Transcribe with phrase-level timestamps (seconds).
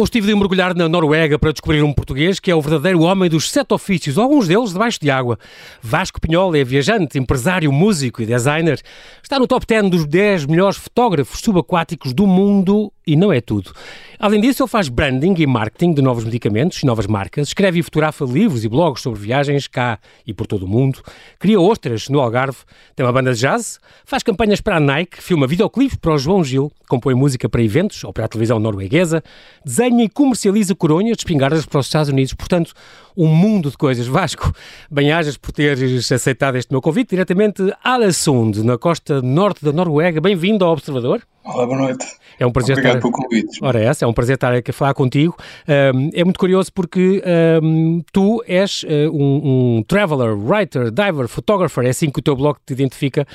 [0.00, 3.28] Hoje estive de mergulhar na Noruega para descobrir um português que é o verdadeiro homem
[3.28, 5.38] dos sete ofícios, alguns deles debaixo de água.
[5.82, 8.80] Vasco Pinhol é viajante, empresário, músico e designer.
[9.22, 13.74] Está no top 10 dos 10 melhores fotógrafos subaquáticos do mundo e não é tudo.
[14.22, 17.82] Além disso, ele faz branding e marketing de novos medicamentos e novas marcas, escreve e
[17.82, 21.00] fotografa livros e blogs sobre viagens cá e por todo o mundo,
[21.38, 22.58] cria ostras no Algarve,
[22.94, 26.44] tem uma banda de jazz, faz campanhas para a Nike, filma videoclipes para o João
[26.44, 29.24] Gil, compõe música para eventos ou para a televisão norueguesa,
[29.64, 32.34] desenha e comercializa coronhas de espingardas para os Estados Unidos.
[32.34, 32.74] Portanto,
[33.16, 34.06] um mundo de coisas.
[34.10, 34.52] Vasco,
[34.90, 40.20] bem-ajas por teres aceitado este meu convite diretamente a Alessund, na costa norte da Noruega.
[40.20, 41.22] Bem-vindo ao Observador.
[41.42, 42.06] Olá, boa noite.
[42.38, 43.10] É um prazer Obrigado estar...
[43.10, 43.58] pelo convite.
[43.62, 45.34] Ora, é essa, é um prazer estar aqui a falar contigo.
[45.66, 47.22] Um, é muito curioso porque
[47.62, 52.36] um, tu és uh, um, um, traveler, writer, diver, photographer, é assim que o teu
[52.36, 53.26] blog te identifica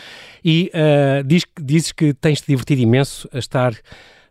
[0.44, 3.74] e uh, diz, dizes que tens-te divertido imenso a estar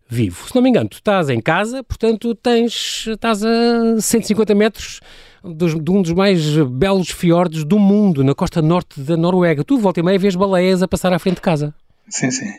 [0.09, 0.47] vivo.
[0.49, 5.01] Se não me engano, tu estás em casa, portanto tens, estás a 150 metros
[5.43, 9.65] dos, de um dos mais belos fiordes do mundo, na costa norte da Noruega.
[9.65, 11.75] Tu volta e meia vês baleias a passar à frente de casa.
[12.09, 12.53] Sim, sim.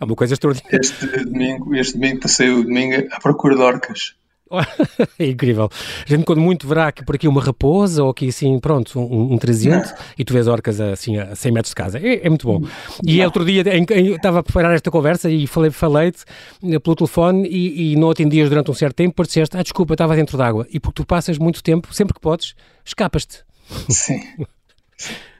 [0.00, 0.78] É uma coisa extraordinária.
[0.80, 4.14] Este domingo, este domingo passei o domingo à procura de orcas.
[5.18, 5.70] é incrível.
[6.04, 9.34] A gente quando muito verá aqui por aqui uma raposa ou aqui assim, pronto, um,
[9.34, 11.98] um trazente e tu vês orcas assim a 100 metros de casa.
[11.98, 12.66] É, é muito bom.
[13.06, 13.26] E Não.
[13.26, 16.24] outro dia em, em, estava a preparar esta conversa e falei, falei-te
[16.64, 19.94] eh, pelo telefone e, e não atendias durante um certo tempo porque disseste, ah desculpa,
[19.94, 20.66] estava dentro d'água.
[20.70, 22.54] E porque tu passas muito tempo, sempre que podes,
[22.84, 23.44] escapas-te.
[23.88, 24.20] Sim.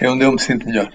[0.00, 0.90] É onde eu me sinto melhor.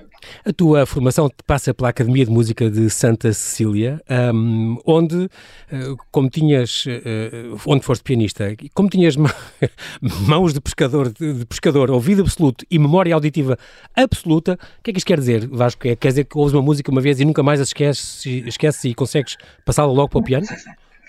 [0.46, 4.02] A tua formação passa pela Academia de Música de Santa Cecília,
[4.34, 9.16] um, onde, uh, como tinhas, uh, onde foste pianista, como tinhas
[10.28, 13.58] mãos de pescador, de pescador, ouvido absoluto e memória auditiva
[13.96, 15.88] absoluta, o que é que isto quer dizer, Vasco?
[15.88, 18.84] É, quer dizer que ouves uma música uma vez e nunca mais a esqueces, esqueces
[18.86, 20.46] e consegues passá-la logo para o piano?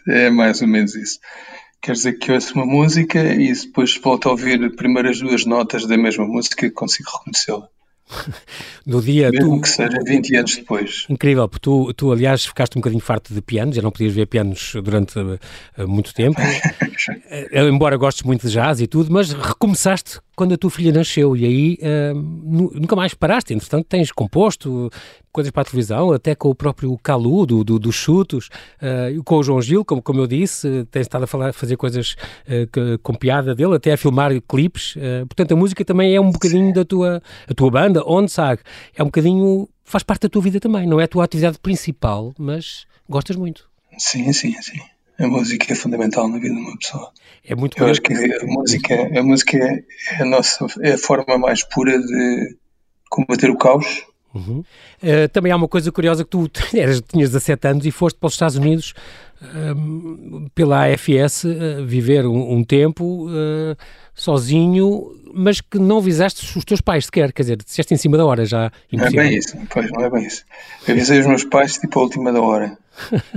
[0.08, 1.18] É mais ou menos isso.
[1.80, 5.86] Quer dizer que ouço uma música e depois volto a ouvir as primeiras duas notas
[5.86, 7.68] da mesma música e consigo reconhecê-la.
[8.86, 9.30] No dia.
[9.30, 9.60] Mesmo tu...
[9.62, 11.06] que seja 20 anos depois.
[11.08, 14.26] Incrível, porque tu, tu, aliás, ficaste um bocadinho farto de pianos, já não podias ver
[14.26, 15.38] pianos durante uh,
[15.86, 20.70] muito tempo, uh, embora gostes muito de jazz e tudo, mas recomeçaste quando a tua
[20.70, 23.52] filha nasceu e aí uh, nunca mais paraste.
[23.52, 24.88] Entretanto, tens composto
[25.30, 28.48] coisas para a televisão, até com o próprio Calu do, do, dos Chutos,
[28.80, 32.16] uh, com o João Gil, como, como eu disse, tens estado a falar, fazer coisas
[32.46, 34.94] uh, que, com piada dele, até a filmar clipes.
[35.28, 36.72] portanto, a música também é um bocadinho Sim.
[36.72, 38.62] da tua, a tua banda, onde sabe,
[38.96, 40.86] é um bocadinho, faz parte da tua vida também.
[40.86, 43.68] Não é a tua atividade principal, mas gostas muito.
[43.98, 44.80] Sim, sim, sim
[45.20, 47.10] a música é fundamental na vida de uma pessoa.
[47.44, 51.38] É muito Eu acho que a música, a música é, a nossa, é a forma
[51.38, 52.56] mais pura de
[53.08, 54.04] combater o caos.
[54.34, 54.62] Uhum.
[55.02, 58.28] Uh, também há uma coisa curiosa que tu eras, tinhas 17 anos e foste para
[58.28, 58.94] os Estados Unidos
[59.42, 63.28] uh, pela AFS uh, viver um, um tempo
[64.14, 68.24] sozinho, mas que não visaste os teus pais sequer, quer dizer, disseste em cima da
[68.24, 68.70] hora já.
[68.92, 69.16] Impossível.
[69.16, 70.44] Não é bem isso, pois não é bem isso.
[70.88, 72.78] Avisei os meus pais tipo à última da hora.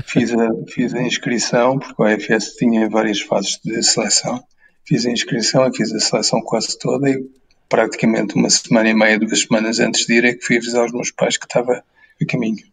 [0.05, 4.43] Fiz a, fiz a inscrição, porque o AFS tinha várias fases de seleção.
[4.85, 7.23] Fiz a inscrição e fiz a seleção quase toda e
[7.69, 10.91] praticamente uma semana e meia, duas semanas antes de ir é que fui avisar os
[10.91, 11.83] meus pais que estava
[12.21, 12.63] a caminho.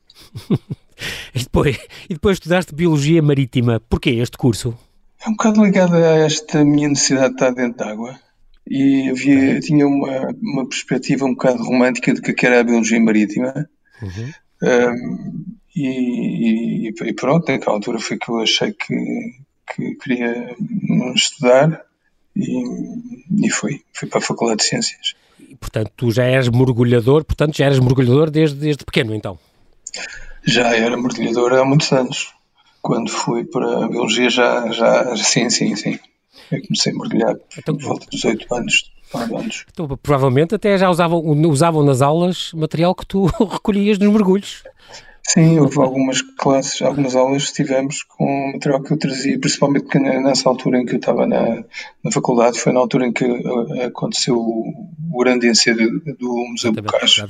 [1.34, 3.80] e, depois, e depois estudaste Biologia Marítima.
[3.88, 4.76] Porquê este curso?
[5.24, 8.18] É um bocado ligado a esta minha necessidade de estar dentro de água
[8.66, 13.68] e havia, tinha uma, uma perspectiva um bocado romântica de que era a Biologia Marítima.
[14.02, 14.32] Uhum.
[14.62, 18.94] Um, e, e, pronto, naquela altura foi que eu achei que,
[19.74, 20.56] que queria
[21.14, 21.84] estudar
[22.36, 25.14] e, e fui, fui para a Faculdade de Ciências.
[25.38, 29.38] E, portanto, tu já eras mergulhador, portanto, já eras mergulhador desde, desde pequeno, então?
[30.44, 32.32] Já era mergulhador há muitos anos.
[32.82, 35.98] Quando fui para a Biologia já, já, sim, sim, sim.
[36.50, 38.90] Eu comecei a mergulhar então, por volta dos 8 anos.
[39.12, 39.64] Anos.
[39.72, 44.62] Então, provavelmente até já usavam, usavam nas aulas material que tu recolhias nos mergulhos.
[45.32, 50.48] Sim, houve algumas classes, algumas aulas que tivemos com material que eu trazia, principalmente nessa
[50.48, 51.62] altura em que eu estava na,
[52.02, 54.88] na faculdade, foi na altura em que uh, aconteceu o,
[55.18, 57.22] grande incêndio do Museu Bocage,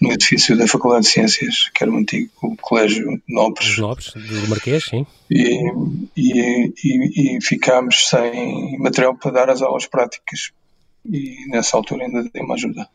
[0.00, 2.30] no edifício da Faculdade de Ciências, que era um antigo
[2.60, 3.76] colégio Nobres.
[3.76, 5.04] Nobres, do Marquês, sim.
[5.28, 5.68] E,
[6.16, 10.52] e, e, e ficámos sem material para dar as aulas práticas
[11.04, 12.88] e nessa altura ainda dei uma ajuda.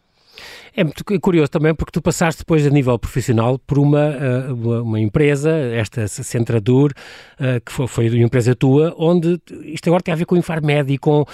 [0.73, 5.01] É muito curioso também porque tu passaste depois a nível profissional por uma, eh, uma,
[5.01, 6.93] empresa, esta Centradur,
[7.37, 10.37] eh, que foi, foi uma empresa tua, onde isto agora tem a ver com o
[10.37, 11.25] Infarmed e com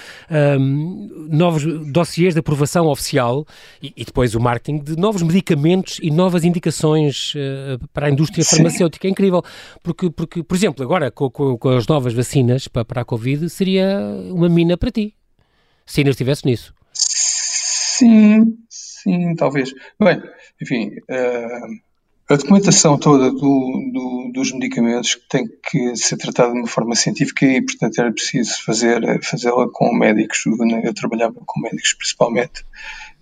[0.60, 3.46] um, novos dossiês de aprovação oficial
[3.82, 8.44] e, e, depois o marketing de novos medicamentos e novas indicações uh, para a indústria
[8.44, 9.08] farmacêutica.
[9.08, 9.44] É incrível,
[9.84, 13.48] porque, porque por exemplo, agora com, com, com as novas vacinas para, para a Covid,
[13.52, 14.00] seria
[14.32, 15.14] uma mina para ti,
[15.86, 16.74] se ainda estivesse nisso.
[16.92, 18.58] Sim,
[19.08, 19.74] Sim, talvez.
[19.98, 20.22] Bem,
[20.62, 26.68] enfim, uh, a documentação toda do, do, dos medicamentos tem que ser tratada de uma
[26.68, 30.44] forma científica e, portanto, era preciso fazer, fazê-la com médicos.
[30.84, 32.66] Eu trabalhava com médicos principalmente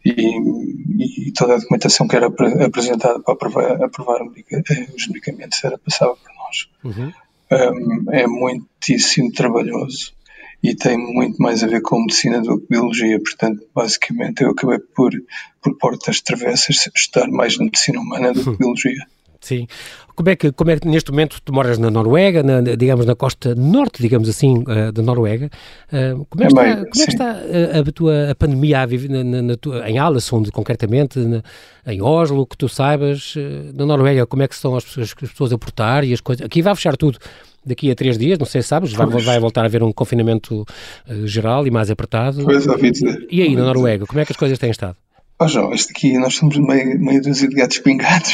[0.04, 6.14] e, e, toda a documentação que era apresentada para aprovar, aprovar os medicamentos era passada
[6.16, 6.70] por nós.
[6.84, 7.14] Uhum.
[7.52, 10.15] Um, é muitíssimo trabalhoso
[10.66, 13.20] e tem muito mais a ver com medicina do que biologia.
[13.22, 15.12] Portanto, basicamente, eu acabei por,
[15.62, 19.06] por portas travessas, estudar mais medicina humana do que biologia.
[19.46, 19.68] Sim.
[20.16, 23.16] Como é que, como é que neste momento tu moras na Noruega, na, digamos na
[23.16, 25.52] costa norte, digamos assim, uh, da Noruega?
[25.94, 27.30] Uh, como é que é está, como é está
[27.78, 31.44] a, a, tua a pandemia a viver na, na, tua, em Alasund, concretamente, na,
[31.86, 33.36] em Oslo, que tu saibas,
[33.76, 36.44] na Noruega, como é que estão as pessoas, as pessoas a portar e as coisas?
[36.44, 37.20] Aqui vai fechar tudo
[37.64, 40.62] daqui a três dias, não sei se sabes, vai, vai voltar a haver um confinamento
[41.08, 42.44] uh, geral e mais apertado.
[42.44, 43.28] Pois, dizer.
[43.30, 44.98] E aí, na Noruega, como é que as coisas têm estado?
[45.38, 48.32] Oh, João, este aqui, nós somos meio, meio dúzia de gatos pingados.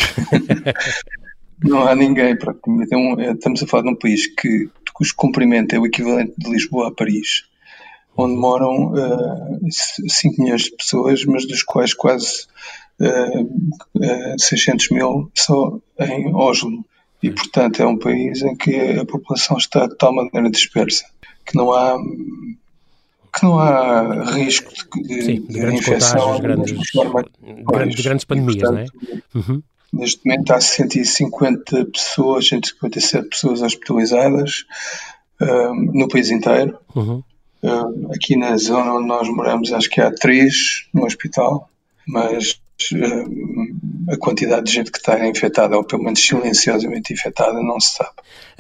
[1.64, 5.86] não há ninguém, é, estamos a falar de um país que, cujo comprimento é o
[5.88, 7.46] equivalente de Lisboa a Paris,
[8.16, 12.46] onde moram uh, eh, 5 milhões de pessoas, mas dos quais quase
[13.00, 16.86] uh, uh, 600 mil só em Oslo.
[17.24, 21.06] E, portanto, é um país em que a população está de tal maneira dispersa
[21.46, 21.98] que não há
[23.34, 26.74] que não há risco de, Sim, de, de grandes infecção, grandes,
[27.68, 29.22] grandes, grandes pandemias, e, portanto, não é?
[29.36, 29.64] Uhum.
[29.94, 34.66] Neste momento há 150 pessoas, 157 pessoas hospitalizadas
[35.42, 36.78] um, no país inteiro.
[36.96, 37.24] Uhum.
[37.64, 41.70] Um, aqui na zona onde nós moramos, acho que há três no hospital,
[42.08, 42.60] mas
[44.10, 48.12] a quantidade de gente que está infectada, ou pelo menos silenciosamente infectada, não se sabe.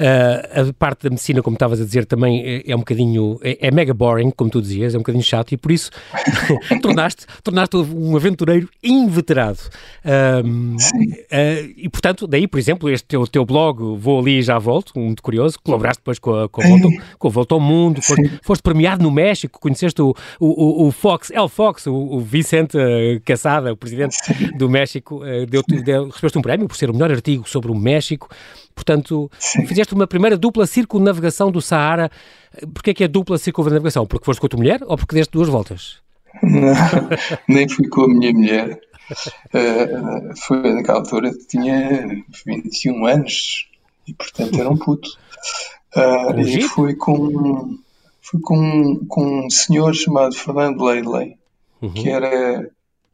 [0.01, 3.67] Uh, a parte da medicina, como estavas a dizer, também é, é um bocadinho, é,
[3.67, 5.91] é, mega boring, como tu dizias, é um bocadinho chato, e por isso
[6.81, 9.59] tornaste, tornaste um aventureiro inveterado.
[10.03, 14.57] Uh, uh, e portanto, daí, por exemplo, este teu, teu blog, Vou Ali e Já
[14.57, 16.87] Volto, muito curioso, colaboraste depois com a, com a, Volta,
[17.19, 21.29] com a Volta ao Mundo, foste, foste, premiado no México, conheceste o, o, o Fox,
[21.31, 22.77] El Fox, o, o Vicente
[23.23, 24.17] Caçada, o presidente
[24.57, 27.75] do México, uh, deu, deu, recebeste um prémio por ser o melhor artigo sobre o
[27.75, 28.29] México.
[28.73, 29.65] Portanto, Sim.
[29.65, 32.09] fizeste uma primeira dupla circunnavegação do Saara.
[32.73, 34.05] Porquê é que é dupla circunnavegação?
[34.05, 35.97] Porque foste com a tua mulher ou porque deste duas voltas?
[36.41, 36.73] Não,
[37.47, 38.79] nem fui com a minha mulher.
[39.53, 43.67] Uh, foi naquela altura, tinha 21 anos
[44.07, 45.09] e, portanto, era um puto.
[45.95, 47.77] Uh, e fui com,
[48.21, 51.37] fui com, com um senhor chamado Fernando Leiley,
[51.81, 51.93] uhum.
[51.93, 52.69] que era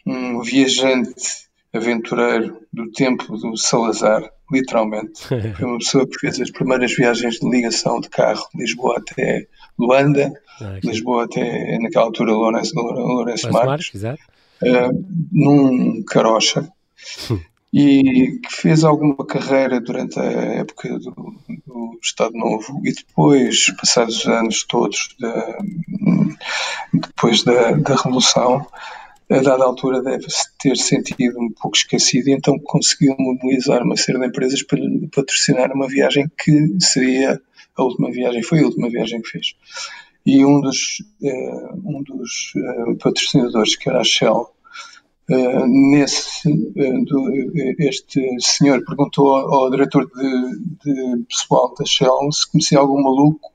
[0.05, 5.21] um viajante aventureiro do tempo do Salazar, literalmente.
[5.27, 9.47] Foi uma pessoa que fez as primeiras viagens de ligação de carro de Lisboa até
[9.77, 14.27] Luanda, ah, Lisboa até, naquela altura, Lourenço, Lourenço Marques, Marques
[14.61, 16.67] uh, num carocha.
[17.73, 21.35] e que fez alguma carreira durante a época do,
[21.65, 25.57] do, Estado Novo e depois, passados os anos todos, da,
[26.93, 28.65] depois da, da Revolução,
[29.29, 34.19] a dada altura deve-se ter sentido um pouco esquecido e então conseguiu mobilizar uma série
[34.19, 34.79] de empresas para
[35.13, 37.39] patrocinar uma viagem que seria
[37.75, 39.55] a última viagem, foi a última viagem que fez.
[40.25, 44.49] E um dos, uh, um dos uh, patrocinadores, que era a Shell,
[45.29, 46.49] uh, nesse,
[47.79, 53.53] este senhor perguntou ao diretor de, de, pessoal da Shell se conhecia algum maluco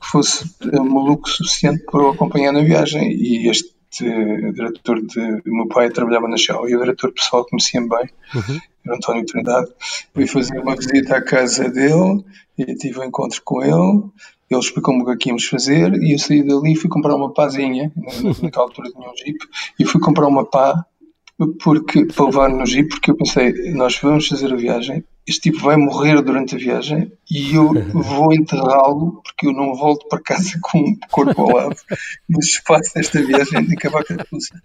[0.00, 5.20] que fosse maluco suficiente para o acompanhar na viagem e este diretor de.
[5.46, 8.60] O meu pai trabalhava na Shell e o diretor pessoal conhecia-me bem, uhum.
[8.86, 9.70] era António Trindade.
[10.14, 12.24] Fui fazer uma visita à casa dele
[12.56, 14.04] e tive um encontro com ele.
[14.50, 17.92] Ele explicou-me o que íamos fazer e eu saí dali e fui comprar uma pazinha.
[18.42, 19.38] Naquela altura tinha um jeep
[19.78, 20.84] e fui comprar uma pá
[21.62, 25.60] porque, para levar no jeep, porque eu pensei, nós vamos fazer a viagem este tipo
[25.60, 30.58] vai morrer durante a viagem e eu vou enterrá-lo porque eu não volto para casa
[30.60, 31.76] com um corpo ao lado
[32.28, 34.60] no espaço desta viagem de acabar com a Rússia.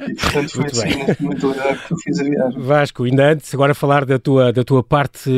[0.00, 2.60] E portanto foi Muito assim nesta mentalidade que eu fiz a viagem.
[2.60, 5.30] Vasco, ainda antes, agora falar da tua, da tua parte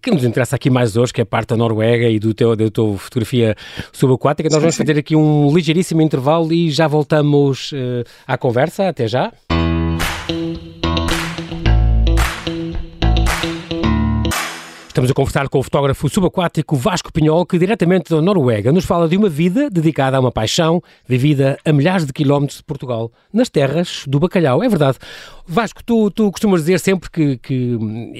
[0.00, 2.54] que nos interessa aqui mais hoje, que é a parte da Noruega e do teu,
[2.54, 3.56] da tua fotografia
[3.92, 4.82] subaquática, nós sim, vamos sim.
[4.84, 8.88] fazer aqui um ligeiríssimo intervalo e já voltamos uh, à conversa.
[8.88, 9.32] Até já.
[14.94, 19.08] Estamos a conversar com o fotógrafo subaquático Vasco Pinhol, que diretamente da Noruega nos fala
[19.08, 23.48] de uma vida dedicada a uma paixão vivida a milhares de quilómetros de Portugal, nas
[23.48, 24.62] terras do bacalhau.
[24.62, 24.98] É verdade.
[25.48, 27.76] Vasco, tu, tu costumas dizer sempre que, que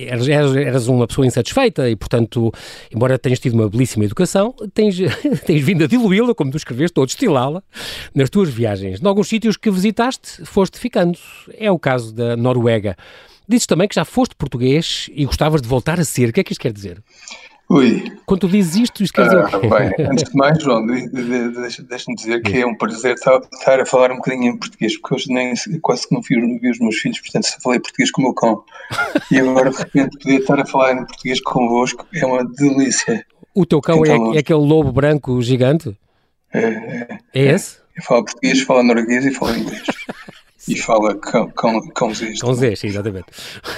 [0.08, 2.52] eras, eras, uma pessoa insatisfeita e, portanto,
[2.92, 4.96] embora tenhas tido uma belíssima educação, tens,
[5.46, 7.62] tens vindo a diluí-la, como tu escreveste, ou destilá-la,
[8.12, 9.00] nas tuas viagens.
[9.00, 11.16] Em alguns sítios que visitaste, foste ficando.
[11.56, 12.96] É o caso da Noruega.
[13.48, 16.30] Dizes também que já foste português e gostavas de voltar a ser.
[16.30, 17.02] O que é que isto quer dizer?
[17.68, 18.12] Ui.
[18.26, 19.68] Quando tu dizes isto, isto quer dizer ah, o quê?
[19.68, 24.16] Bem, antes de mais, João, deixa-me dizer que é um prazer estar a falar um
[24.16, 27.44] bocadinho em português, porque hoje nem, quase que não vi, vi os meus filhos, portanto
[27.44, 28.62] só falei português com o meu cão.
[29.30, 33.24] E agora, de repente, poder estar a falar em português convosco é uma delícia.
[33.54, 35.96] O teu cão então, é, é, aquele lobo branco gigante?
[36.52, 37.18] É, é.
[37.34, 37.78] É esse?
[37.96, 39.82] Eu falo português, falo norueguês e falo inglês.
[40.66, 41.14] E fala
[41.94, 42.40] com Zés.
[42.40, 43.26] Com Zés, sim, exatamente.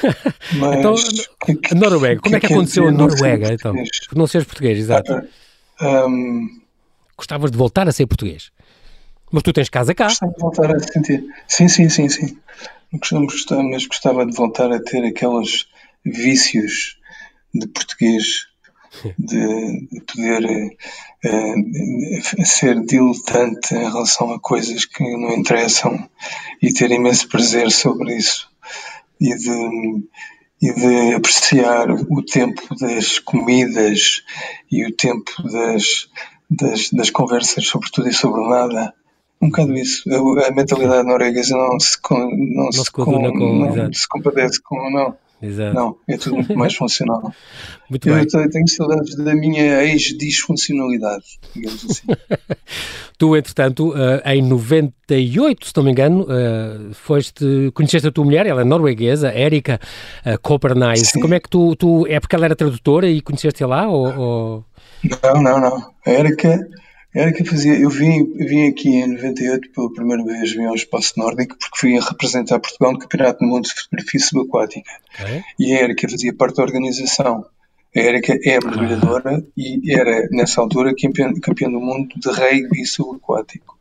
[0.58, 0.94] Mas, então,
[1.70, 3.74] a Noruega, como é que, que aconteceu a Noruega, então?
[4.08, 5.12] Por não seres português, exato.
[5.12, 5.26] Uh,
[5.80, 6.46] ah, um,
[7.16, 8.50] Gostavas de voltar a ser português?
[9.32, 10.06] Mas tu tens casa cá.
[10.06, 11.24] Gostava de voltar a sentir.
[11.48, 12.38] Sim, sim, sim, sim.
[12.92, 15.66] Gostava, mas gostava de voltar a ter aqueles
[16.04, 16.98] vícios
[17.52, 18.46] de português
[19.18, 20.44] de, de poder
[21.24, 26.08] uh, ser diletante em relação a coisas que não interessam
[26.62, 28.48] e ter imenso prazer sobre isso
[29.20, 30.04] e de,
[30.62, 34.22] e de apreciar o tempo das comidas
[34.70, 36.08] e o tempo das,
[36.50, 38.94] das, das conversas sobre tudo e sobre nada.
[39.40, 40.02] Um bocado isso.
[40.10, 44.90] A, mentalidade norueguesa não se, não, não se, com, com, não se compadece com.
[44.90, 45.74] Não Exato.
[45.74, 47.32] Não, é tudo muito mais funcional.
[47.90, 48.26] muito eu bem.
[48.26, 51.24] tenho saudades da minha ex-disfuncionalidade,
[51.54, 52.06] digamos assim.
[53.18, 58.46] tu, entretanto, uh, em 98, se não me engano, uh, foste, conheceste a tua mulher,
[58.46, 59.78] ela é norueguesa, Erika
[60.42, 61.20] Copernice.
[61.20, 63.86] Como é que tu, tu, É porque ela era tradutora e conheceste lá?
[63.88, 64.64] Ou, ou...
[65.22, 65.90] Não, não, não.
[66.06, 66.66] A Erika
[67.16, 67.74] era que eu fazia.
[67.74, 71.96] Eu vim, vim aqui em 98 pela primeira vez, vim ao Espaço Nórdico, porque fui
[71.96, 74.90] a representar Portugal no Campeonato do Mundo de Superfície Subaquática.
[75.58, 77.46] E a Erika fazia parte da organização.
[77.96, 79.50] A Erika é mergulhadora ah.
[79.56, 83.78] e era, nessa altura, campeã, campeã do mundo de rugby subaquático.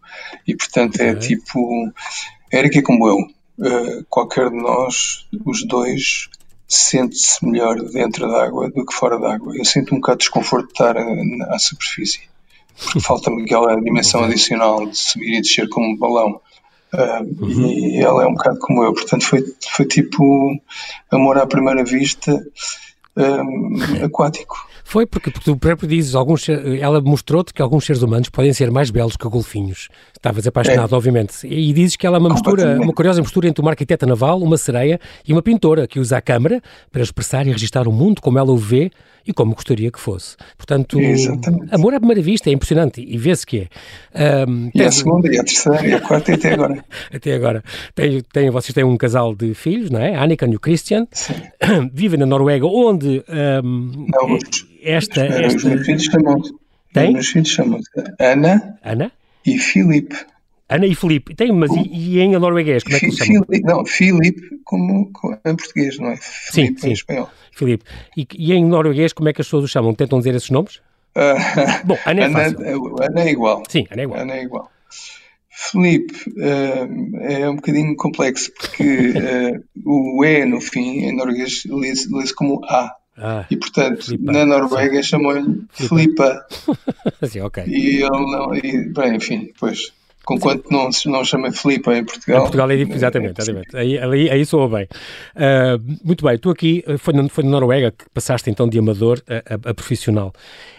[0.48, 1.28] E, portanto, é okay.
[1.28, 1.92] tipo.
[2.54, 3.18] A Erika é como eu.
[3.58, 6.30] Uh, qualquer de nós, os dois,
[6.70, 9.58] sente-se melhor dentro d'água do que fora d'água.
[9.58, 12.34] Eu sinto um bocado de desconforto de estar à superfície
[13.02, 16.40] falta-me aquela dimensão adicional de subir e descer como um balão.
[16.94, 17.72] Uh, uhum.
[17.72, 19.44] E ela é um bocado como eu, portanto foi,
[19.76, 20.24] foi tipo
[21.12, 22.42] amor à primeira vista
[23.18, 24.56] um, aquático.
[24.88, 28.70] Foi porque, porque tu próprio dizes, alguns, ela mostrou-te que alguns seres humanos podem ser
[28.70, 29.90] mais belos que golfinhos.
[30.16, 30.98] Estavas apaixonado, é.
[30.98, 31.48] obviamente.
[31.48, 34.58] E dizes que ela é uma mistura, uma curiosa mistura entre uma arquiteta naval, uma
[34.58, 38.38] sereia e uma pintora que usa a câmara para expressar e registrar o mundo como
[38.38, 38.92] ela o vê
[39.26, 40.36] e como gostaria que fosse.
[40.58, 41.74] Portanto, Exatamente.
[41.74, 43.68] amor à primeira vista é impressionante e vê-se que
[44.14, 44.46] é.
[44.48, 46.86] Um, e a segunda, e a terceira, e a quarta e até agora.
[47.14, 47.64] até agora.
[47.94, 50.16] Tem, tem, vocês têm um casal de filhos, não é?
[50.16, 51.08] Annika e o Christian.
[51.12, 51.34] Sim.
[51.94, 53.24] Vivem na Noruega, onde
[53.64, 54.38] um, não,
[54.84, 55.58] esta, esta...
[55.58, 56.66] Os meus filhos chamam-se
[56.96, 57.08] tem?
[57.08, 57.90] Os meus filhos chamam-se
[58.20, 59.12] Ana, Ana
[59.46, 60.16] e Filipe.
[60.68, 61.36] Ana e Filipe.
[61.36, 63.46] Tem, mas e, e em norueguês, como é que se chama?
[63.64, 66.18] Não, Filipe como, como, em português, não é?
[66.18, 66.90] Filipe sim, sim.
[66.90, 67.30] em espanhol.
[67.52, 67.86] Filipe.
[68.18, 69.94] E, e, em norueguês, como é que as pessoas o chamam?
[69.94, 70.78] Tentam dizer esses nomes?
[71.16, 72.96] Uh, Bom, Ana é Ana, fácil.
[73.00, 73.64] Ana é igual.
[73.70, 74.20] Sim, Ana é igual.
[74.20, 74.72] Ana é igual.
[75.50, 82.14] Filipe uh, é um bocadinho complexo, porque uh, o E no fim, em norueguês, lê-se
[82.14, 82.92] lê como A.
[83.18, 84.30] Ah, e portanto, Flipa.
[84.30, 86.46] na Noruega chamam-lhe Filipa.
[87.24, 87.64] Sim, ok.
[87.66, 88.54] E ele não.
[88.54, 89.94] E, bem, enfim, pois
[90.26, 92.40] Conquanto não, não chama Filipe em Portugal.
[92.40, 93.78] Em Portugal é difícil, exatamente, exatamente.
[93.78, 94.88] Aí, aí, aí soa bem.
[95.36, 98.80] Uh, muito bem, tu aqui, ah, foi na, foi na Noruega que passaste então de
[98.80, 100.34] amador a, a, a profissional.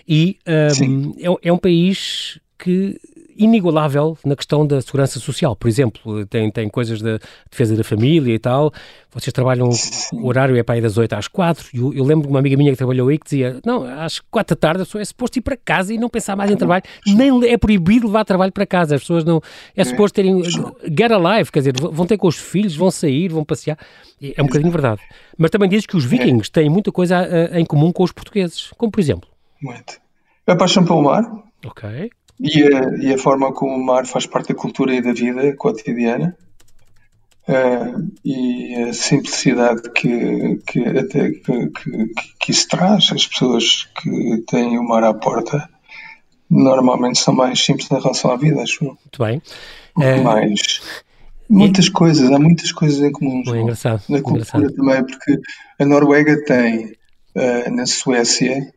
[0.09, 0.39] E
[0.83, 2.99] um, é, é um país que
[3.39, 5.55] inigualável na questão da segurança social.
[5.55, 7.19] Por exemplo, tem, tem coisas da
[7.51, 8.73] defesa da família e tal.
[9.13, 9.71] Vocês trabalham,
[10.13, 11.69] o horário é para ir das 8 às 4.
[11.73, 14.55] Eu, eu lembro de uma amiga minha que trabalhou aí que dizia: Não, às 4
[14.55, 16.83] da tarde só é suposto ir para casa e não pensar mais em trabalho.
[17.07, 18.95] Nem é proibido levar trabalho para casa.
[18.95, 19.41] As pessoas não.
[19.75, 20.43] É suposto terem.
[20.45, 23.79] Get alive, quer dizer, vão ter com os filhos, vão sair, vão passear.
[24.21, 25.01] É um bocadinho verdade.
[25.39, 28.71] Mas também dizes que os vikings têm muita coisa em comum com os portugueses.
[28.77, 29.29] Como por exemplo?
[29.63, 29.99] Muito.
[30.47, 31.25] A paixão pelo mar.
[31.65, 32.11] Ok.
[32.39, 35.55] E a, e a forma como o mar faz parte da cultura e da vida
[35.57, 36.37] cotidiana.
[37.49, 43.11] Uh, e a simplicidade que, que, até, que, que, que, isso traz.
[43.13, 45.69] As pessoas que têm o mar à porta
[46.51, 48.85] normalmente são mais simples em relação à vida, acho.
[48.85, 49.41] Muito bem.
[49.97, 50.81] Uh, mais.
[51.49, 51.93] Muitas e...
[51.93, 53.43] coisas, há muitas coisas em comum.
[53.47, 54.03] É engraçado.
[54.09, 54.75] Na cultura engraçado.
[54.75, 55.41] também, porque
[55.79, 56.97] a Noruega tem
[57.37, 58.73] uh, na Suécia,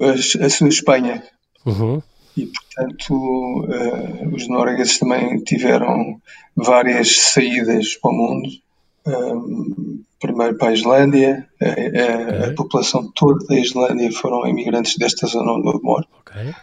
[0.00, 1.22] a, a sua Espanha.
[1.66, 2.02] Uhum.
[2.36, 6.20] E, portanto, uh, os noruegueses também tiveram
[6.56, 8.48] várias saídas para o mundo.
[9.06, 12.50] Um, primeiro para a Islândia, a, a, okay.
[12.50, 16.06] a, população toda da Islândia foram imigrantes desta zona onde eu moro.
[16.20, 16.54] Okay.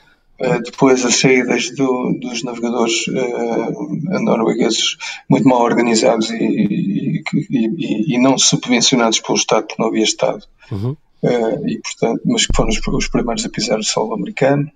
[0.42, 4.98] Uh, depois as saídas do, dos navegadores uh, noruegueses
[5.30, 10.44] muito mal organizados e, e, e, e, não subvencionados pelo Estado, porque não havia Estado.
[10.72, 10.98] Uhum.
[11.22, 14.72] Uh, e, portanto, mas que foram os, os, primeiros a pisar o solo americano,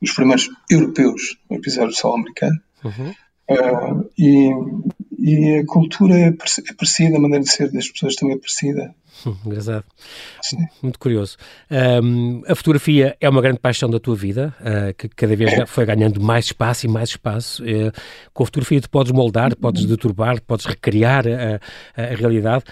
[0.00, 2.58] os primeiros europeus a pisar o solo americano.
[2.84, 3.14] Uhum.
[4.18, 4.50] e,
[5.18, 8.94] e a cultura é, é parecida, a maneira de ser das pessoas também é parecida.
[9.26, 9.84] Hum, engraçado.
[10.42, 10.58] Sim.
[10.82, 11.36] Muito curioso.
[11.70, 15.66] Um, a fotografia é uma grande paixão da tua vida, uh, que cada vez é.
[15.66, 17.62] foi ganhando mais espaço e mais espaço.
[17.62, 17.92] Uh,
[18.32, 22.64] com a fotografia tu podes moldar, podes deturbar, podes recriar a, a realidade.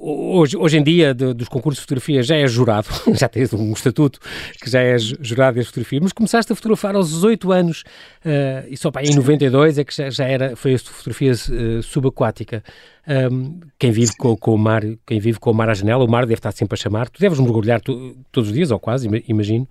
[0.00, 3.72] Hoje, hoje em dia, de, dos concursos de fotografia, já és jurado, já tens um
[3.72, 4.18] estatuto
[4.60, 7.84] que já és jurado de fotografia, mas começaste a fotografar aos 18 anos
[8.24, 11.32] uh, e só para em 92 é que já, já era, foi a fotografia
[11.82, 12.62] subaquática.
[13.06, 16.08] Um, quem vive com, com, o mar, quem vive com o mar à janela, o
[16.08, 17.08] mar deve estar sempre a chamar.
[17.08, 19.68] Tu deves mergulhar tu, todos os dias, ou quase, imagino.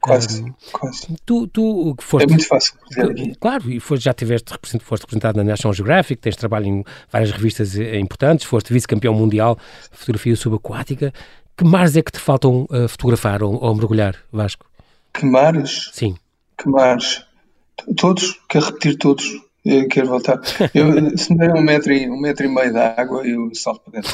[0.00, 1.06] Quase, um, quase.
[1.24, 2.74] Tu, tu foste, é muito fácil.
[2.92, 7.30] Tu, claro, e foste, já tiveste foste representado na National Geographic, tens trabalho em várias
[7.30, 9.56] revistas eh, importantes, foste vice-campeão mundial
[9.92, 11.12] de fotografia subaquática.
[11.56, 14.66] Que mares é que te faltam uh, fotografar ou, ou mergulhar, Vasco?
[15.14, 15.90] Que mares?
[15.92, 16.16] Sim.
[16.58, 17.24] Que mares?
[17.96, 18.40] Todos?
[18.48, 19.24] Quer repetir todos?
[19.64, 20.40] Eu quero voltar.
[20.74, 23.80] Eu, se me der um metro, e, um metro e meio de água, eu salto
[23.82, 24.12] para dentro.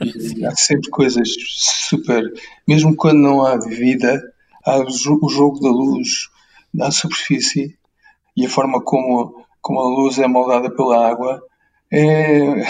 [0.00, 2.22] E há sempre coisas super.
[2.68, 4.22] Mesmo quando não há vida,
[4.64, 6.28] há o jogo da luz
[6.72, 7.76] na superfície
[8.36, 11.42] e a forma como, como a luz é moldada pela água.
[11.90, 12.66] É, é,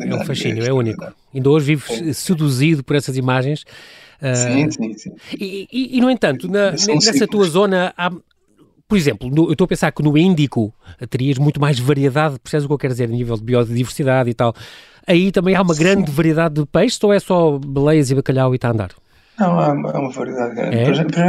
[0.00, 1.06] é um fascínio, é único.
[1.32, 2.12] Ainda hoje vivo é.
[2.12, 3.64] seduzido por essas imagens.
[4.34, 5.12] Sim, sim, sim.
[5.38, 8.10] E, e, e no entanto, na, nessa tua zona há,
[8.88, 10.72] por exemplo, no, eu estou a pensar que no Índico
[11.08, 14.34] terias muito mais variedade, percebes o que eu quero dizer, a nível de biodiversidade e
[14.34, 14.54] tal.
[15.06, 16.16] Aí também há uma grande Sim.
[16.16, 18.90] variedade de peixes ou é só baleias e bacalhau e está a andar?
[19.38, 20.76] Não, há, há uma variedade grande.
[20.76, 20.84] É?
[20.84, 21.20] Por exemplo,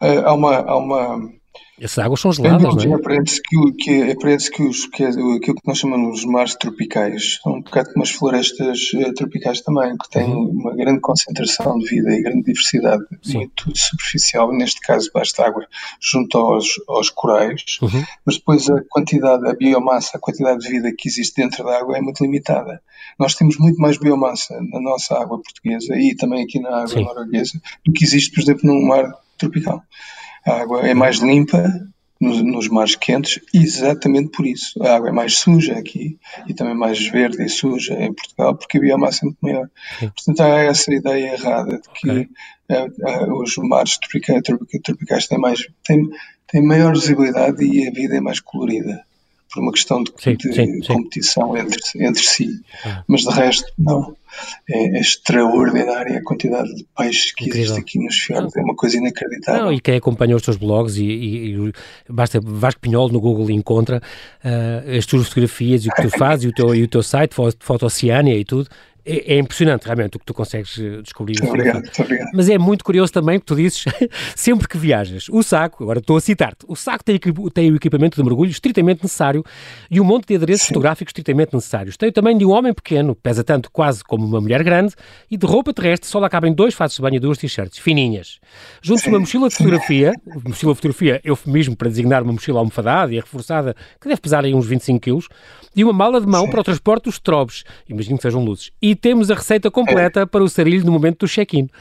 [0.00, 1.30] eh, há uma, há uma
[1.78, 2.94] essas águas são geladas, não é?
[2.94, 7.56] Aprende-se que, que, aprende que, os, que aquilo que nós chamamos de mares tropicais são
[7.56, 10.50] um bocado como as florestas uh, tropicais também, que têm uhum.
[10.50, 13.38] uma grande concentração de vida e grande diversidade, Sim.
[13.38, 15.66] muito superficial, neste caso basta água,
[16.00, 18.04] junto aos, aos corais, uhum.
[18.24, 21.98] mas depois a quantidade, a biomassa, a quantidade de vida que existe dentro da água
[21.98, 22.80] é muito limitada.
[23.18, 27.04] Nós temos muito mais biomassa na nossa água portuguesa e também aqui na água Sim.
[27.04, 29.82] norueguesa do que existe, por exemplo, num mar tropical.
[30.46, 31.64] A água é mais limpa
[32.20, 34.82] nos, nos, mares quentes, exatamente por isso.
[34.82, 38.78] A água é mais suja aqui e também mais verde e suja em Portugal, porque
[38.78, 39.68] a biomassa é muito maior.
[39.98, 40.10] Sim.
[40.10, 42.28] Portanto, há essa ideia errada de que okay.
[42.70, 44.42] uh, uh, os mares tropicais,
[44.82, 46.08] tropicais têm, mais, têm,
[46.46, 49.04] têm maior visibilidade e a vida é mais colorida
[49.56, 51.60] por uma questão de, sim, de sim, competição sim.
[51.60, 52.60] Entre, entre si.
[52.84, 53.02] Ah.
[53.08, 54.14] Mas de resto, não.
[54.68, 57.62] É, é, extraordinária a quantidade de peixes que Incrível.
[57.62, 59.64] existe aqui nos fiordes, é uma coisa inacreditável.
[59.64, 61.72] Não, e quem acompanha os teus blogs e, e, e
[62.10, 63.96] basta Vasco Pinhol no Google encontra
[64.44, 67.02] uh, as tuas fotografias e o que tu fazes e o teu, e o teu
[67.02, 68.68] site, Foto Oceânia e tudo,
[69.06, 71.36] é, é, impressionante realmente o que tu consegues eh, descobrir.
[71.42, 72.30] Obrigado, obrigado.
[72.34, 73.84] Mas é muito curioso também que tu dizes,
[74.34, 77.18] sempre que viajas, o saco, agora estou a citar-te, o saco tem,
[77.54, 79.44] tem, o equipamento de mergulho estritamente necessário
[79.88, 80.74] e um monte de adereços Sim.
[80.74, 81.96] fotográficos estritamente necessários.
[81.96, 84.94] Tem o tamanho de um homem pequeno, pesa tanto quase como uma mulher grande
[85.30, 88.40] e de roupa terrestre só lá cabem dois fatos de banho e duas t-shirts fininhas.
[88.82, 90.12] Junto-se uma mochila de fotografia,
[90.44, 94.52] mochila de fotografia eufemismo para designar uma mochila almofadada e reforçada que deve pesar aí
[94.52, 95.28] uns 25 quilos
[95.76, 96.50] e uma mala de mão Sim.
[96.50, 98.72] para o transporte dos trobes, imagino que sejam luzes.
[98.80, 100.26] E temos a receita completa é.
[100.26, 101.68] para o sarilho no momento do check-in.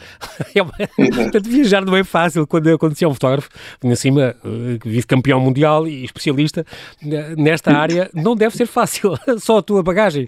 [0.55, 3.49] É Portanto, viajar não é fácil quando, quando se é um fotógrafo,
[3.83, 6.65] em cima, uh, vice-campeão mundial e especialista
[7.03, 9.13] uh, nesta área, não deve ser fácil.
[9.39, 10.27] Só a tua bagagem,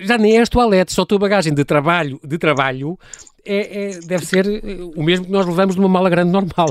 [0.00, 2.98] já nem é as toaletes, só a tua bagagem de trabalho, de trabalho
[3.44, 6.68] é, é, deve ser uh, o mesmo que nós levamos numa mala grande normal.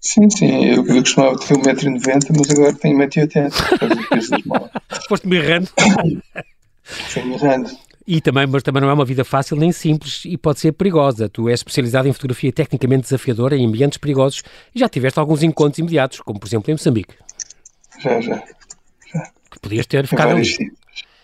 [0.00, 4.70] Sim, sim, eu, eu costumava ter 1,90m, mas agora tenho 1,80m.
[5.08, 5.68] Foste-me errando.
[6.84, 7.70] Fui-me errando.
[8.10, 11.28] E também, mas também não é uma vida fácil nem simples e pode ser perigosa.
[11.28, 14.42] Tu és especializado em fotografia tecnicamente desafiadora em ambientes perigosos
[14.74, 17.14] e já tiveste alguns encontros imediatos, como por exemplo em Moçambique.
[17.98, 18.42] Já, já.
[19.12, 19.30] já.
[19.50, 20.42] Que podias ter ficado ali.
[20.46, 20.72] Sítios.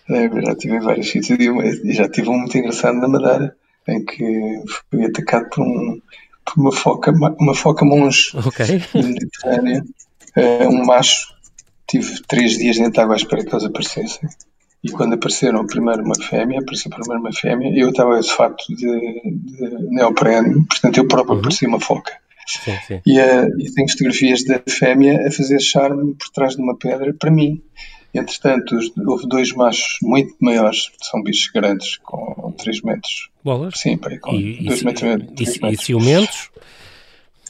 [0.07, 3.55] É, já tive vários sítios e já tive um muito engraçado na Madeira,
[3.87, 5.99] em que fui atacado por, um,
[6.45, 8.83] por uma foca, uma foca monge okay.
[8.93, 9.83] Mediterrânea,
[10.37, 11.33] uh, um macho.
[11.87, 14.29] Tive três dias dentro de água à espera que eles aparecessem
[14.85, 18.31] E quando apareceram a primeira uma fêmea, apareceu a primeira uma fêmea, eu estava de
[18.31, 21.41] facto de, de neoprene, portanto eu próprio uhum.
[21.41, 22.13] parecia uma foca.
[22.45, 23.01] Sim, sim.
[23.03, 27.11] E, uh, e tenho fotografias da fêmea a fazer charme por trás de uma pedra
[27.13, 27.59] para mim.
[28.13, 33.29] Entretanto, houve dois machos muito maiores, são bichos grandes, com 3 metros.
[33.43, 33.73] Bolas?
[33.75, 35.01] Sim, pai, com 2 metros.
[35.01, 35.73] E, metros.
[35.73, 36.49] e ciumentos?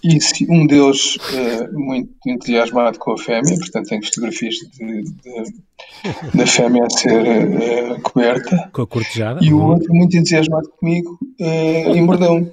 [0.07, 0.19] E
[0.51, 6.85] um deles é muito entusiasmado com a fêmea, portanto tem fotografias de, de, da fêmea
[6.85, 8.69] a ser é, coberta.
[8.71, 9.43] Com a cortejada.
[9.43, 12.51] E o outro muito entusiasmado comigo é, e mordeu-me.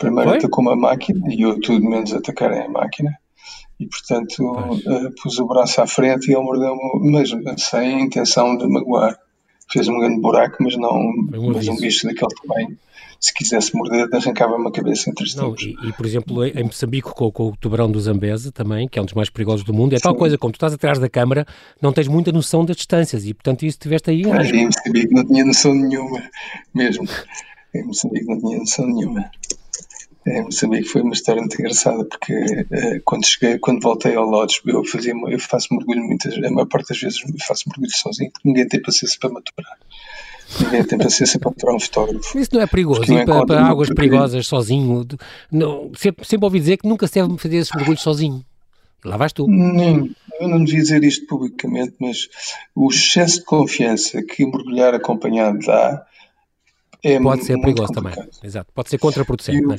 [0.00, 0.38] Primeiro Foi?
[0.38, 3.16] atacou uma máquina e eu tudo menos atacar a máquina.
[3.78, 8.66] E portanto uh, pus o braço à frente e ele mordeu-me, mas sem intenção de
[8.66, 9.16] magoar.
[9.70, 12.76] Fez um grande buraco, mas não mas um bicho daquele tamanho
[13.24, 17.08] se quisesse morder, arrancava-me a cabeça entre os não, e, e, por exemplo, em Moçambique,
[17.08, 19.94] com, com, o tubarão do Zambeze também, que é um dos mais perigosos do mundo,
[19.94, 20.02] é Sim.
[20.02, 21.46] tal coisa, como tu estás atrás da câmara,
[21.80, 24.24] não tens muita noção das distâncias e, portanto, isso tiveste aí.
[24.30, 26.22] Ah, em Moçambique não tinha noção nenhuma,
[26.74, 27.08] mesmo.
[27.74, 29.30] Em Moçambique não tinha noção nenhuma.
[30.26, 34.60] Em Moçambique foi uma história muito engraçada porque uh, quando cheguei, quando voltei ao Lodge,
[34.66, 38.46] eu, fazia, eu faço mergulho muitas, a maior parte das vezes faço mergulho sozinho, porque
[38.46, 39.78] ninguém tem paciência para maturar.
[40.60, 42.38] Ninguém tem paciência para aturar um fotógrafo.
[42.38, 43.02] Isso não é perigoso?
[43.02, 45.06] Ir para, para águas perigosas sozinho?
[45.50, 48.44] Não, sempre, sempre ouvi dizer que nunca se deve fazer esses mergulhos sozinho.
[49.04, 49.46] Lá vais tu.
[49.46, 50.08] Não,
[50.40, 52.28] eu não devia dizer isto publicamente, mas
[52.74, 56.06] o excesso de confiança que mergulhar acompanhado dá
[57.02, 58.14] é Pode ser perigoso complicado.
[58.14, 58.30] também.
[58.42, 58.72] Exato.
[58.74, 59.62] Pode ser contraproducente.
[59.62, 59.76] Eu,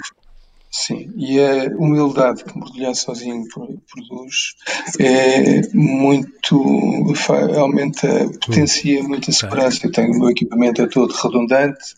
[0.78, 4.56] Sim, e a humildade que mergulhar sozinho produz
[5.00, 6.62] é muito.
[7.58, 9.88] aumenta, potencia muito a segurança.
[9.88, 11.96] Eu tenho o meu equipamento é todo redundante,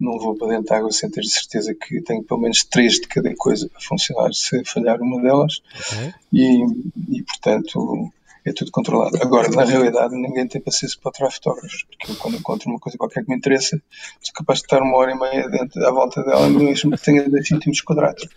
[0.00, 3.06] não vou para dentro da água sem ter certeza que tenho pelo menos três de
[3.06, 5.62] cada coisa para funcionar se falhar uma delas.
[5.92, 6.12] Okay.
[6.32, 6.66] E,
[7.08, 8.10] e, portanto,
[8.46, 9.16] é tudo controlado.
[9.20, 12.96] Agora, na realidade, ninguém tem paciência para atirar fotógrafos, porque eu, quando encontro uma coisa
[12.96, 13.80] qualquer que me interessa,
[14.20, 17.28] sou capaz de estar uma hora e meia dentro, à volta dela, mesmo que tenha
[17.28, 18.28] 10 centímetros quadrados.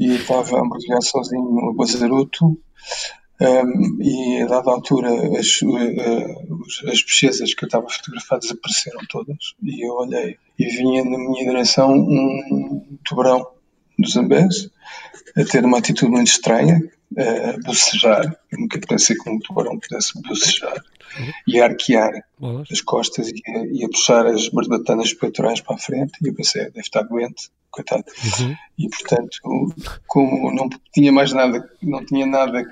[0.00, 2.58] E estava a mergulhar sozinho no Bazaruto,
[3.40, 9.00] um, e a dada altura as, uh, as pesquisas que eu estava a fotografar desapareceram
[9.08, 13.44] todas, e eu olhei e vinha na minha direção um tubarão
[13.98, 14.70] do Zambés,
[15.36, 16.80] a ter uma atitude muito estranha,
[17.16, 18.36] a bocejar.
[18.50, 20.82] Eu nunca pensei que um tubarão pudesse bocejar
[21.18, 21.32] uhum.
[21.46, 22.62] e arquear uhum.
[22.70, 26.12] as costas e, e, a puxar as barbatanas peitorais para a frente.
[26.22, 28.04] E eu pensei, deve estar doente, coitado.
[28.40, 28.56] Uhum.
[28.78, 29.38] E portanto,
[30.06, 32.64] como não tinha mais nada, não tinha nada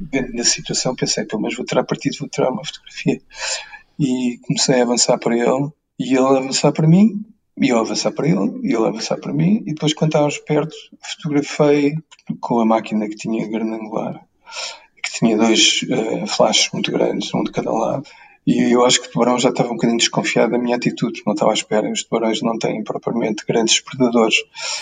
[0.00, 3.20] dentro da situação, pensei, pelo menos vou tirar partido, vou tirar uma fotografia.
[3.98, 7.24] E comecei a avançar para ele e ele a avançar para mim
[7.60, 10.74] e eu avançar para ele, e ele avançar para mim, e depois, quando estávamos perto,
[11.00, 11.94] fotografei
[12.40, 14.20] com a máquina que tinha grande angular,
[15.02, 18.04] que tinha dois uh, flashes muito grandes, um de cada lado.
[18.46, 21.34] E eu acho que o tubarão já estava um bocadinho desconfiado da minha atitude, não
[21.34, 21.92] estava à espera.
[21.92, 24.36] Os tubarões não têm propriamente grandes predadores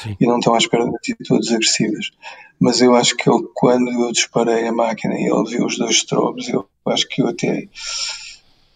[0.04, 0.16] Sim.
[0.20, 2.12] e não estão à espera de atitudes agressivas.
[2.60, 5.96] Mas eu acho que ele, quando eu disparei a máquina e ele viu os dois
[5.96, 7.66] strobes, eu acho que eu até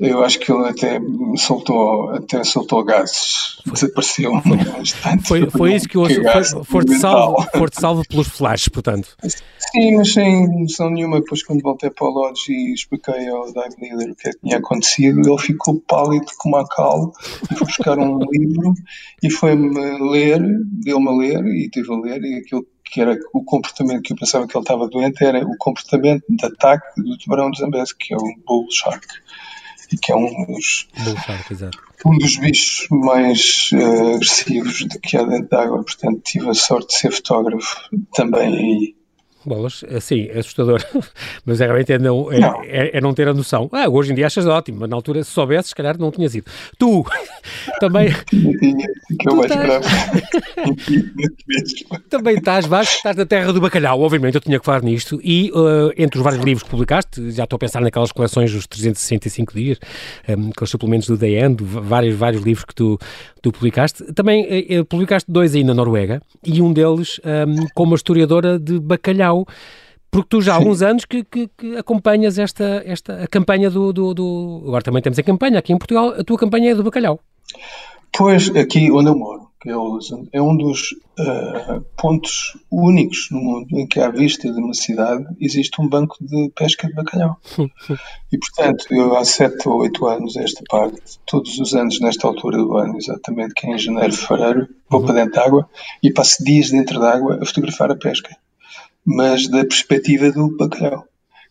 [0.00, 0.98] eu acho que ele até
[1.36, 4.32] soltou, até soltou gases, desapareceu
[4.80, 5.28] instante.
[5.28, 6.64] Foi, foi isso que eu ouço.
[6.64, 9.14] Foste salvo, salvo pelos flashes, portanto.
[9.58, 11.20] Sim, mas sem noção nenhuma.
[11.20, 14.38] Depois, quando voltei para o Lodge e expliquei ao dive leader o que é que
[14.40, 17.12] tinha acontecido, ele ficou pálido como a cal
[17.50, 18.72] e foi buscar um livro
[19.22, 20.40] e foi-me ler,
[20.82, 24.16] deu-me a ler e tive a ler e aquilo que era o comportamento que eu
[24.16, 28.14] pensava que ele estava doente era o comportamento de ataque do tubarão de Zambeze, que
[28.14, 29.06] é o bull shark
[29.92, 30.88] e que é um dos,
[32.06, 35.84] um dos bichos mais uh, agressivos que há dentro da água.
[35.84, 37.76] Portanto, tive a sorte de ser fotógrafo
[38.14, 38.99] também aí.
[39.44, 40.84] Bolas, sim, é assustador,
[41.46, 42.62] mas é realmente é não, é, não.
[42.62, 43.70] É, é, não ter a noção.
[43.72, 46.34] Ah, hoje em dia achas ótimo, mas na altura, se soubesse, se calhar não tinhas
[46.34, 46.46] ido.
[46.78, 47.04] Tu,
[47.80, 48.08] também...
[48.28, 49.86] que eu mais estás...
[52.10, 55.50] também estás, Vasco, estás na terra do bacalhau, obviamente eu tinha que falar nisto, e
[55.52, 59.54] uh, entre os vários livros que publicaste, já estou a pensar naquelas coleções dos 365
[59.54, 59.78] dias,
[60.28, 62.98] um, com os suplementos do End, vários, vários livros que tu,
[63.40, 64.44] tu publicaste, também
[64.78, 69.29] uh, publicaste dois aí na Noruega, e um deles um, como historiadora de bacalhau
[70.10, 73.92] porque tu já há alguns anos que, que, que, acompanhas esta, esta a campanha do,
[73.92, 76.82] do, do, Agora também temos a campanha aqui em Portugal, a tua campanha é do
[76.82, 77.20] bacalhau.
[78.12, 79.72] Pois, aqui onde eu moro, que é
[80.32, 85.24] é um dos uh, pontos únicos no mundo em que, à vista de uma cidade,
[85.40, 87.36] existe um banco de pesca de bacalhau.
[88.32, 92.58] e, portanto, eu há sete ou oito anos, esta parte, todos os anos, nesta altura
[92.58, 95.06] do ano, exatamente, que é em janeiro, fevereiro, vou uhum.
[95.06, 95.70] para dentro de água
[96.02, 98.36] e passo dias dentro da água a fotografar a pesca
[99.04, 101.04] mas da perspectiva do bacalhau,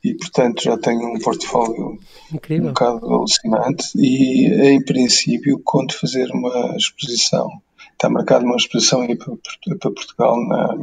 [0.04, 1.98] e portanto já tenho um portfólio
[2.32, 2.66] Incrível.
[2.66, 7.50] um bocado alucinante e em princípio conto fazer uma exposição
[8.00, 9.34] está marcada uma exposição aí para,
[9.78, 10.74] para Portugal na,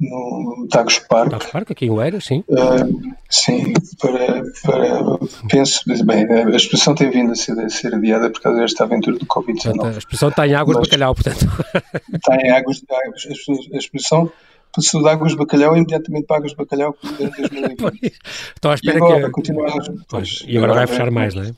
[0.00, 1.30] no Tagus Park.
[1.30, 2.42] Tagus Park, aqui em Oeiras, sim.
[2.48, 5.18] Uh, sim, para, para,
[5.50, 9.18] penso, bem, a exposição tem vindo a ser, a ser adiada por causa desta aventura
[9.18, 9.84] do Covid-19.
[9.84, 11.46] A exposição está em águas de bacalhau, portanto.
[12.14, 14.32] Está em águas, a exposição
[14.78, 18.12] passou de águas de bacalhau imediatamente para águas de bacalhau durante 2020.
[18.54, 19.30] Estou à espera e agora, que...
[19.30, 19.72] Continuar,
[20.08, 21.52] pois, e agora vai fechar mais, não é?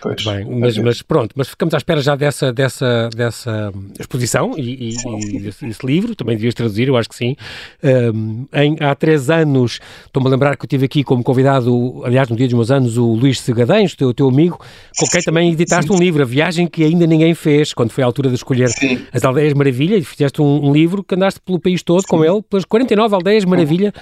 [0.00, 4.90] Pois, bem, mas, mas, pronto, mas ficamos à espera já dessa, dessa, dessa exposição e,
[4.90, 4.96] e,
[5.32, 7.36] e esse, livro, também devias traduzir, eu acho que sim.
[7.82, 12.28] Um, em, há três anos, estou-me a lembrar que eu tive aqui como convidado, aliás,
[12.28, 14.60] no dia dos meus anos, o Luís Segadães, teu, teu amigo,
[14.98, 15.96] com quem também editaste sim.
[15.96, 19.04] um livro, A Viagem que ainda ninguém fez, quando foi a altura de escolher sim.
[19.12, 22.42] as Aldeias Maravilha, e fizeste um, um, livro que andaste pelo país todo com ele,
[22.42, 23.92] pelas 49 Aldeias Maravilha.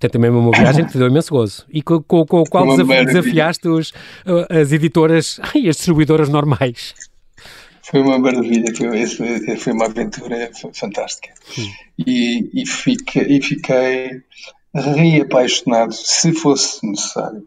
[0.00, 1.66] Portanto, também uma viagem que te deu imenso gozo.
[1.68, 3.92] E com, com, com o qual desaf desafiaste os,
[4.48, 6.94] as editoras e as distribuidoras normais.
[7.82, 11.34] Foi uma maravilha, foi, foi uma aventura fantástica.
[11.98, 14.22] E, e, fiquei, e fiquei
[14.74, 17.46] reapaixonado, se fosse necessário,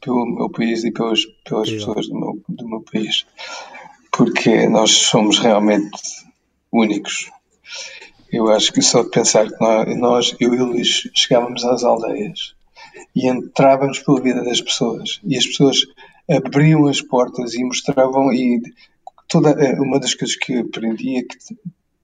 [0.00, 3.26] pelo meu país e pelas, pelas pessoas do meu, do meu país.
[4.12, 5.98] Porque nós somos realmente
[6.70, 7.28] únicos
[8.32, 12.54] eu acho que só de pensar que nós, eu e o Luís, chegávamos às aldeias
[13.14, 15.78] e entrávamos pela vida das pessoas e as pessoas
[16.28, 18.60] abriam as portas e mostravam e
[19.28, 21.36] toda eh, uma das coisas que aprendi é que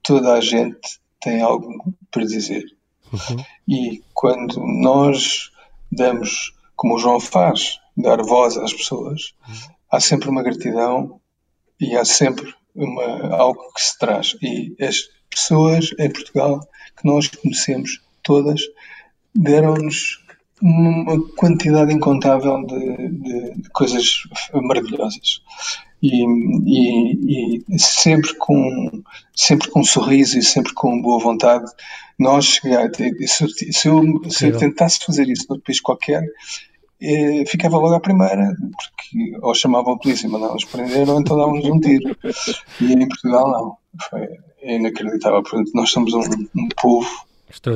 [0.03, 2.65] toda a gente tem algo para dizer
[3.13, 3.45] uhum.
[3.69, 5.51] e quando nós
[5.91, 9.75] damos como o João faz dar voz às pessoas uhum.
[9.91, 11.21] há sempre uma gratidão
[11.81, 16.61] e há sempre uma, algo que se traz e as, pessoas em Portugal
[16.97, 18.01] que nós conhecemos.
[18.23, 18.61] Todas
[19.35, 20.25] deram-nos
[20.63, 24.23] uma quantidade incontável de, de, de coisas
[24.55, 25.43] maravilhosas.
[26.03, 26.25] E,
[26.67, 29.03] e, e, sempre com
[29.35, 31.65] sempre com um sorriso e sempre com boa vontade
[32.19, 36.23] nós chegar se, se, eu, se eu tentasse fazer isso num país qualquer
[37.01, 41.65] eh, ficava logo à primeira porque ou chamavam a polícia mandavam-nos prender ou então davam-nos
[41.65, 42.17] um tiro.
[42.81, 43.77] E em Portugal não.
[44.11, 44.29] Foi
[44.65, 45.43] é inacreditável.
[45.43, 46.23] Portanto, nós somos um,
[46.57, 47.09] um povo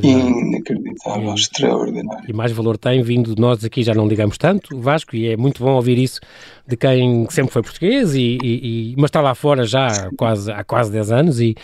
[0.03, 2.24] inacreditável, extraordinário.
[2.29, 5.37] E mais valor tem vindo de nós aqui, já não ligamos tanto, Vasco, e é
[5.37, 6.20] muito bom ouvir isso
[6.66, 10.51] de quem sempre foi português, e, e, e mas está lá fora já há quase,
[10.51, 11.55] há quase 10 anos, e,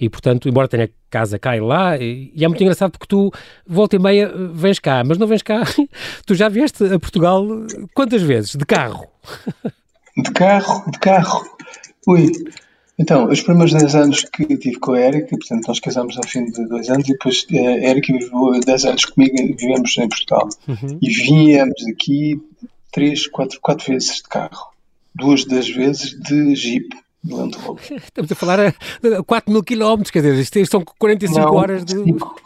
[0.00, 3.32] e portanto, embora tenha casa cá e lá, e, e é muito engraçado porque tu,
[3.66, 5.62] volta e meia, vens cá, mas não vens cá,
[6.24, 7.44] tu já vieste a Portugal
[7.92, 8.54] quantas vezes?
[8.54, 9.06] De carro?
[10.16, 11.44] De carro, de carro.
[12.06, 12.30] Ui,
[12.98, 16.44] então, os primeiros 10 anos que tive com a Érica, portanto, nós casámos ao fim
[16.44, 20.48] de dois anos e depois a Érica viveu 10 anos comigo vivemos em Portugal.
[20.68, 20.98] Uhum.
[21.02, 22.40] E viemos aqui
[22.92, 24.72] 3, 4, 4 vezes de carro.
[25.14, 26.88] Duas das vezes de Jeep.
[27.22, 27.96] De Land Rover.
[28.04, 28.72] Estamos a falar a
[29.26, 31.94] 4 mil quilómetros, quer dizer, isto são 45 Não, horas de.
[31.94, 32.40] 5,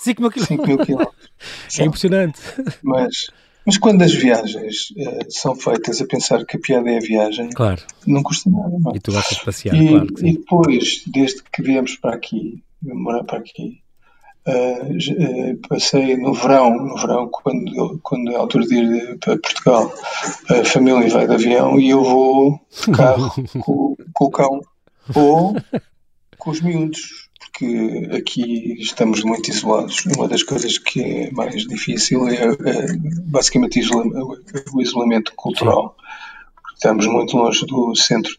[0.00, 1.24] 5 mil quilómetros.
[1.78, 2.40] É impressionante.
[2.82, 3.26] Mas
[3.66, 7.50] mas quando as viagens uh, são feitas a pensar que a piada é a viagem,
[7.50, 7.82] claro.
[8.06, 8.76] não custa nada.
[8.78, 8.94] Não.
[8.94, 10.06] E tu gostas de passear, e, claro.
[10.18, 13.80] E depois, desde que viemos para aqui, morar para aqui,
[14.46, 19.38] uh, uh, passei no verão, no verão, quando, quando é a altura de ir para
[19.38, 19.92] Portugal,
[20.50, 24.60] a família vai de avião e eu vou de carro com, com o cão
[25.14, 25.56] ou
[26.38, 27.23] com os miúdos
[27.54, 30.04] que aqui estamos muito isolados.
[30.16, 33.80] Uma das coisas que é mais difícil é, é basicamente
[34.72, 35.96] o isolamento cultural.
[36.74, 38.36] Estamos muito longe do centro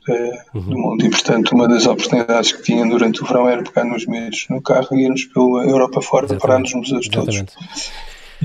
[0.53, 0.61] uhum.
[0.61, 4.05] do mundo e, portanto, uma das oportunidades que tinha durante o verão era pegar nos
[4.05, 7.45] medos no carro e irmos pela Europa fora, parar nos museus todos e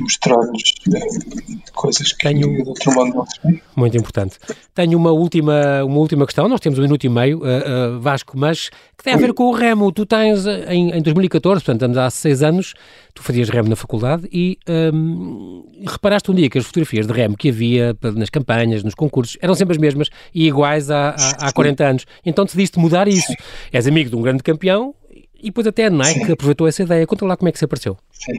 [0.01, 2.63] mostrar-nos eh, coisas que Tenho...
[2.63, 4.39] de outro modo não se Muito importante.
[4.75, 8.39] Tenho uma última, uma última questão, nós temos um minuto e meio, uh, uh, Vasco,
[8.39, 9.91] mas que tem a ver com o remo.
[9.93, 12.75] Tu tens, em, em 2014, portanto, estamos há seis anos,
[13.15, 14.59] tu fazias remo na faculdade e
[14.93, 19.37] um, reparaste um dia que as fotografias de remo que havia nas campanhas, nos concursos,
[19.41, 22.07] eram sempre as mesmas e iguais há, há, há 40 anos.
[22.25, 23.27] Então decidiste mudar isso.
[23.27, 23.37] Sim.
[23.73, 24.95] És amigo de um grande campeão
[25.43, 26.33] e depois até a Nike Sim.
[26.33, 27.07] aproveitou essa ideia.
[27.07, 27.97] Conta lá como é que se apareceu.
[28.13, 28.37] Sim.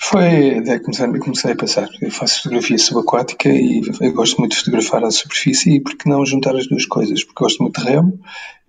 [0.00, 3.80] Foi, daí comecei, comecei a pensar, eu faço fotografia subaquática e
[4.12, 7.24] gosto muito de fotografar a superfície e por que não juntar as duas coisas?
[7.24, 8.18] Porque gosto muito de remo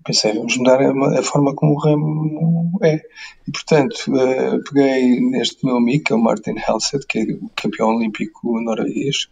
[0.10, 3.02] pensei, vamos mudar a, a, forma como o remo é.
[3.48, 7.50] E portanto, uh, peguei neste meu amigo, que é o Martin Helseth, que é o
[7.56, 9.30] campeão olímpico norueguês,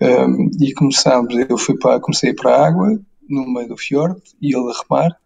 [0.00, 4.20] um, ehm, e começámos, eu fui para, comecei para a água, no meio do fiord,
[4.40, 5.16] e ele a remar,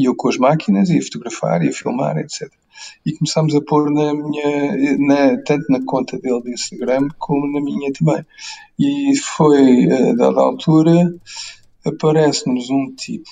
[0.00, 2.50] E eu com as máquinas, ia fotografar, ia filmar, etc.
[3.04, 7.60] E começámos a pôr na minha, na, tanto na conta dele de Instagram como na
[7.60, 8.24] minha também.
[8.78, 11.14] E foi, a dada altura,
[11.84, 13.28] aparece-nos um tipo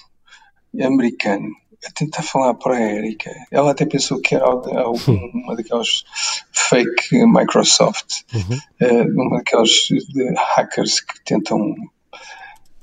[0.79, 1.49] americano
[1.87, 3.31] a tentar falar para a Erika.
[3.51, 6.05] Ela até pensou que era uma daquelas
[6.53, 9.25] fake Microsoft, uhum.
[9.25, 9.89] uma daquelas
[10.55, 11.75] hackers que tentam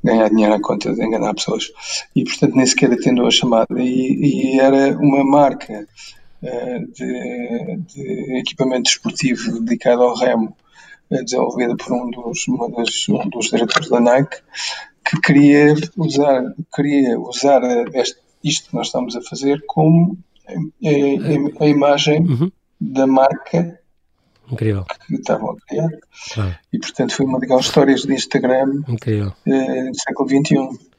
[0.05, 1.71] ganhar dinheiro à conta de enganar pessoas.
[2.15, 3.67] E, portanto, nem sequer atendeu a chamada.
[3.77, 5.87] E, e era uma marca
[6.43, 10.55] uh, de, de, equipamento desportivo dedicado ao remo,
[11.09, 12.45] uh, desenvolvida por um dos,
[12.77, 14.37] das, um dos diretores da Nike,
[15.03, 17.61] que queria usar, queria usar
[17.93, 22.51] este, isto que nós estamos a fazer como a, a, a imagem uhum.
[22.79, 23.79] da marca
[24.51, 24.85] Incrível.
[25.07, 25.89] que estavam a criar.
[26.33, 26.55] Claro.
[26.71, 29.33] E, portanto, foi uma daquelas histórias de Instagram Incrível.
[29.45, 30.94] Eh, do século XXI.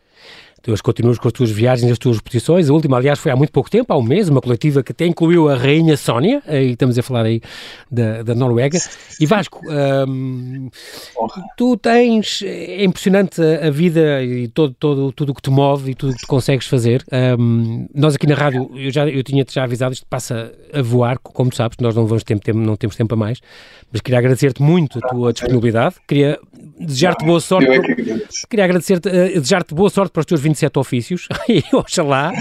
[0.67, 2.69] Tu continuas com as tuas viagens, as tuas exposições.
[2.69, 5.07] A última, aliás, foi há muito pouco tempo, há um mês, uma coletiva que até
[5.07, 7.41] incluiu a Rainha Sónia, e estamos a falar aí
[7.89, 8.77] da, da Noruega.
[9.21, 9.61] E Vasco,
[10.09, 10.69] hum,
[11.57, 15.95] tu tens, é impressionante a, vida e todo, todo, tudo o que te move e
[15.95, 17.05] tudo o que tu consegues fazer.
[17.39, 21.17] Hum, nós aqui na rádio, eu, já, eu tinha-te já avisado, isto passa a voar,
[21.21, 23.39] como tu sabes, nós não, vamos ter, tempo, não temos tempo a mais,
[23.93, 26.41] mas queria agradecer-te muito a tua disponibilidade, queria
[26.79, 27.69] desejar-te boa sorte.
[28.51, 32.33] Queria agradecer-te, uh, desejar-te boa sorte para os teus 27 ofícios e oxalá,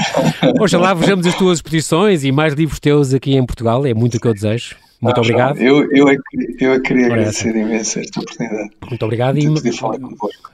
[0.59, 4.19] oxalá vejamos as tuas exposições e mais livros teus aqui em Portugal, é muito o
[4.19, 4.75] que eu desejo.
[5.01, 5.57] Muito ah, obrigado.
[5.59, 6.15] Eu, eu, é
[6.59, 7.57] eu é queria agradecer essa.
[7.59, 8.69] imenso esta oportunidade.
[8.89, 9.45] Muito obrigado e,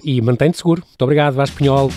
[0.03, 0.81] e mantém-te seguro.
[0.85, 1.91] Muito obrigado, Vasco Pinhol.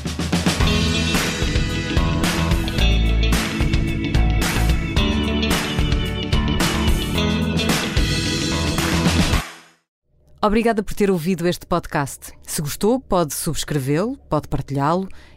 [10.41, 12.33] Obrigada por ter ouvido este podcast.
[12.43, 15.09] Se gostou, pode subscrevê-lo, pode partilhá-lo